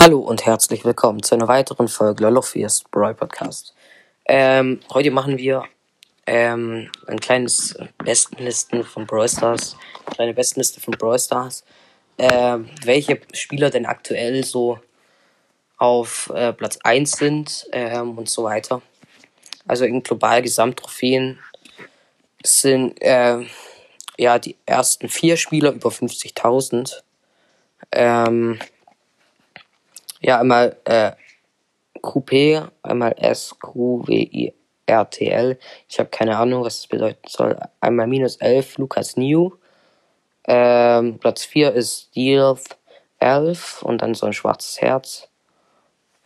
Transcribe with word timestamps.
Hallo 0.00 0.20
und 0.20 0.46
herzlich 0.46 0.84
willkommen 0.84 1.24
zu 1.24 1.34
einer 1.34 1.48
weiteren 1.48 1.88
Folge 1.88 2.22
Lolofias 2.22 2.84
Brawl 2.92 3.14
Podcast. 3.14 3.74
Ähm, 4.26 4.78
heute 4.94 5.10
machen 5.10 5.38
wir 5.38 5.64
ähm, 6.24 6.88
ein 7.08 7.18
kleines 7.18 7.76
Bestenlisten 7.98 8.84
von 8.84 9.08
Brawl 9.08 9.28
Stars, 9.28 9.76
kleine 10.12 10.34
Bestenliste 10.34 10.80
von 10.80 10.92
Brawl 10.92 11.18
Stars, 11.18 11.64
ähm, 12.16 12.70
welche 12.84 13.20
Spieler 13.32 13.70
denn 13.70 13.86
aktuell 13.86 14.44
so 14.44 14.78
auf 15.78 16.30
äh, 16.32 16.52
Platz 16.52 16.78
1 16.84 17.10
sind 17.10 17.66
ähm, 17.72 18.16
und 18.16 18.28
so 18.28 18.44
weiter. 18.44 18.80
Also 19.66 19.84
in 19.84 20.04
global 20.04 20.42
Gesamttrophäen 20.42 21.40
sind 22.44 23.02
äh, 23.02 23.44
ja 24.16 24.38
die 24.38 24.54
ersten 24.64 25.08
vier 25.08 25.36
Spieler 25.36 25.72
über 25.72 25.88
50.000. 25.88 27.02
Ähm, 27.90 28.60
ja, 30.20 30.40
einmal 30.40 30.76
äh, 30.84 31.12
QP, 32.02 32.62
einmal 32.82 33.14
S-Q-W-I-R-T-L. 33.18 33.98
Ich 35.88 35.98
habe 35.98 36.10
keine 36.10 36.36
Ahnung, 36.36 36.64
was 36.64 36.80
das 36.80 36.86
bedeuten 36.88 37.28
soll. 37.28 37.58
Einmal 37.80 38.06
minus 38.06 38.36
11, 38.36 38.78
Lukas 38.78 39.16
New. 39.16 39.52
Ähm, 40.44 41.18
Platz 41.18 41.44
4 41.44 41.72
ist 41.72 42.08
Stealth 42.10 42.78
11 43.18 43.82
und 43.82 44.02
dann 44.02 44.14
so 44.14 44.26
ein 44.26 44.32
schwarzes 44.32 44.80
Herz. 44.80 45.28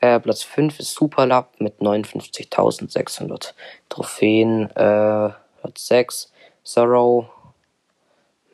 Äh, 0.00 0.20
Platz 0.20 0.42
5 0.42 0.78
ist 0.80 0.94
Superlab 0.94 1.60
mit 1.60 1.80
59.600 1.80 3.54
Trophäen. 3.88 4.70
Äh, 4.70 5.30
Platz 5.60 5.86
6 5.86 6.32
Sorrow 6.62 7.26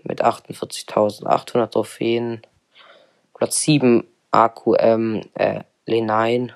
mit 0.04 0.24
48.800 0.24 1.66
Trophäen. 1.68 2.42
Platz 3.34 3.60
7 3.60 4.06
AQM 4.30 5.22
äh, 5.34 5.64
Lenain 5.86 6.52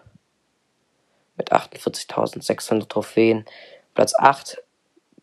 mit 1.36 1.52
48.600 1.52 2.88
Trophäen. 2.88 3.45
Platz 3.95 4.14
8 4.18 4.62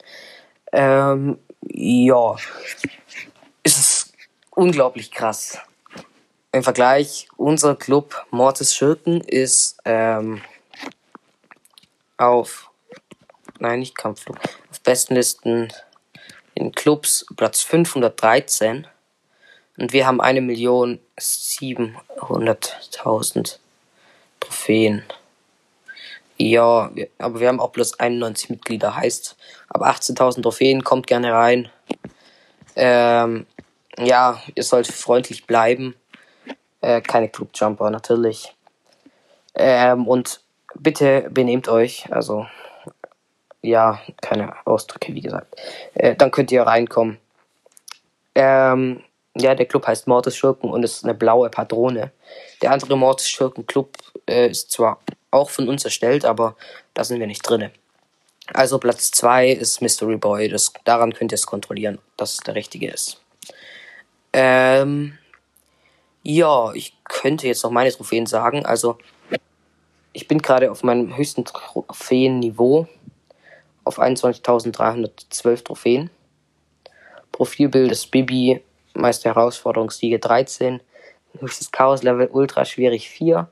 Ähm, 0.71 1.37
ja, 1.63 2.35
es 3.63 3.77
ist 3.77 4.13
unglaublich 4.51 5.11
krass. 5.11 5.57
Im 6.53 6.63
Vergleich, 6.63 7.27
unser 7.37 7.75
Club 7.75 8.25
Mortis 8.31 8.75
Schurken 8.75 9.21
ist 9.21 9.77
ähm, 9.85 10.41
auf, 12.17 12.69
nein, 13.59 13.79
nicht 13.79 13.97
Kampfflug, 13.97 14.37
auf 14.69 14.81
besten 14.81 15.15
Listen 15.15 15.71
in 16.55 16.73
Clubs 16.73 17.25
Platz 17.35 17.61
513 17.61 18.85
und 19.77 19.93
wir 19.93 20.05
haben 20.05 20.19
eine 20.21 20.41
Million 20.41 20.99
siebenhunderttausend 21.17 23.59
Trophäen. 24.39 25.03
Ja, 26.43 26.89
aber 27.19 27.39
wir 27.39 27.47
haben 27.49 27.59
auch 27.59 27.69
bloß 27.69 27.99
91 27.99 28.49
Mitglieder, 28.49 28.95
heißt, 28.95 29.37
ab 29.69 29.83
18.000 29.83 30.41
Trophäen 30.41 30.83
kommt 30.83 31.05
gerne 31.05 31.33
rein. 31.33 31.69
Ähm, 32.75 33.45
ja, 33.99 34.41
ihr 34.55 34.63
sollt 34.63 34.87
freundlich 34.87 35.45
bleiben. 35.45 35.93
Äh, 36.81 37.01
keine 37.01 37.29
Clubjumper, 37.29 37.91
natürlich. 37.91 38.55
Ähm, 39.53 40.07
und 40.07 40.41
bitte 40.73 41.27
benehmt 41.29 41.67
euch, 41.67 42.11
also, 42.11 42.47
ja, 43.61 44.01
keine 44.19 44.55
Ausdrücke, 44.65 45.13
wie 45.13 45.21
gesagt. 45.21 45.55
Äh, 45.93 46.15
dann 46.15 46.31
könnt 46.31 46.51
ihr 46.51 46.63
reinkommen. 46.63 47.19
Ähm, 48.33 49.03
ja, 49.35 49.53
der 49.53 49.67
Club 49.67 49.85
heißt 49.85 50.07
Mortis 50.07 50.35
Schurken 50.35 50.71
und 50.71 50.81
ist 50.81 51.03
eine 51.03 51.13
blaue 51.13 51.51
Patrone. 51.51 52.11
Der 52.63 52.71
andere 52.71 52.97
Mortis 52.97 53.29
Schurken 53.29 53.67
Club 53.67 53.95
äh, 54.27 54.47
ist 54.47 54.71
zwar 54.71 54.99
auch 55.31 55.49
von 55.49 55.67
uns 55.67 55.85
erstellt, 55.85 56.25
aber 56.25 56.55
da 56.93 57.03
sind 57.03 57.19
wir 57.19 57.27
nicht 57.27 57.41
drin. 57.41 57.71
Also 58.53 58.79
Platz 58.79 59.11
2 59.11 59.49
ist 59.49 59.81
Mystery 59.81 60.17
Boy. 60.17 60.49
Das, 60.49 60.73
daran 60.83 61.13
könnt 61.13 61.31
ihr 61.31 61.35
es 61.35 61.45
kontrollieren, 61.45 61.99
dass 62.17 62.33
es 62.33 62.39
der 62.39 62.55
richtige 62.55 62.89
ist. 62.89 63.21
Ähm, 64.33 65.17
ja, 66.23 66.73
ich 66.73 66.93
könnte 67.05 67.47
jetzt 67.47 67.63
noch 67.63 67.71
meine 67.71 67.91
Trophäen 67.91 68.25
sagen. 68.25 68.65
Also, 68.65 68.97
ich 70.13 70.27
bin 70.27 70.39
gerade 70.39 70.69
auf 70.69 70.83
meinem 70.83 71.15
höchsten 71.15 71.45
Trophäenniveau. 71.45 72.87
Auf 73.83 73.99
21.312 73.99 75.63
Trophäen. 75.63 76.09
Profilbild 77.31 77.91
ist 77.91 78.11
Bibi, 78.11 78.61
meiste 78.93 79.29
Herausforderungssiege 79.29 80.19
13. 80.19 80.81
Höchstes 81.39 81.71
Chaos-Level 81.71 82.27
ultra 82.31 82.65
schwierig 82.65 83.09
4 83.09 83.49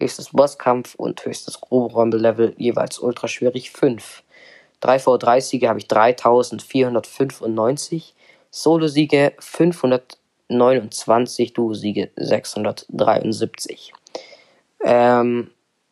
höchstes 0.00 0.30
Bosskampf 0.30 0.96
und 0.96 1.24
höchstes 1.24 1.60
Rumble-Level 1.70 2.54
jeweils 2.56 2.98
ultra 2.98 3.28
schwierig 3.28 3.70
5. 3.70 4.24
3v3 4.82 5.40
Siege 5.40 5.68
habe 5.68 5.78
ich 5.78 5.86
3495, 5.88 8.14
Solo-Siege 8.50 9.34
529, 9.38 11.52
Duo-Siege 11.52 12.10
673. 12.16 13.92
Ähm, 14.82 15.50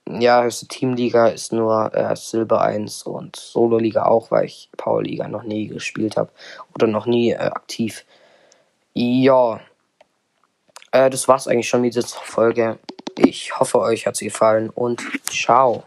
ja, 0.09 0.43
höchste 0.43 0.67
Teamliga 0.67 1.29
ist 1.29 1.53
nur 1.53 1.95
äh, 1.95 2.17
Silber 2.17 2.63
1 2.63 3.03
und 3.03 3.37
Solo-Liga 3.37 4.07
auch, 4.07 4.31
weil 4.31 4.47
ich 4.47 4.71
Power-Liga 4.77 5.29
noch 5.29 5.43
nie 5.43 5.69
gespielt 5.69 6.17
habe 6.17 6.31
oder 6.75 6.87
noch 6.87 7.05
nie 7.05 7.33
äh, 7.33 7.37
aktiv. 7.37 8.07
Ja, 8.95 9.61
äh, 10.93 11.11
das 11.11 11.29
war's 11.29 11.47
eigentlich 11.47 11.69
schon 11.69 11.83
mit 11.83 11.95
dieser 11.95 12.09
Folge. 12.09 12.79
Ich 13.19 13.59
hoffe, 13.59 13.81
euch 13.81 14.07
hat 14.07 14.17
sie 14.17 14.27
gefallen 14.27 14.71
und 14.71 15.03
ciao. 15.31 15.85